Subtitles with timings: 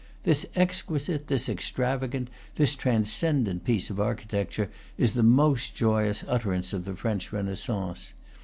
[0.23, 6.41] This exquisite, this extravagant, this trans cendent piece of architecture is the most joyous ut
[6.41, 8.13] terance of the French Renaissance.